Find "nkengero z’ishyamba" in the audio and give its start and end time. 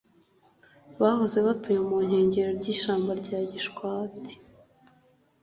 2.05-3.11